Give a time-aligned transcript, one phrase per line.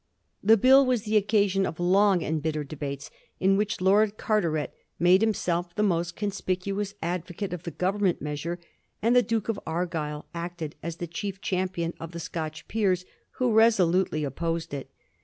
[0.41, 5.21] The Bill was the occasion of long and bitter debates, in which Lord Carteret made
[5.21, 8.57] himself the most conspicuous advocate of the Government measure,
[9.03, 13.53] and the Duke of Argyll acted as the chief champion of the Scotch peers, who
[13.53, 14.89] resolutely opposed it.